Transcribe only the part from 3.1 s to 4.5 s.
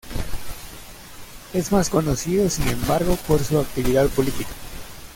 por su actividad política.